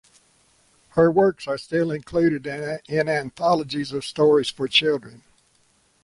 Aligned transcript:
Her 0.97 1.11
works 1.11 1.47
are 1.47 1.59
still 1.59 1.91
included 1.91 2.47
in 2.89 3.07
anthologies 3.07 3.91
of 3.91 4.03
stories 4.03 4.49
for 4.49 4.67
children. 4.67 5.21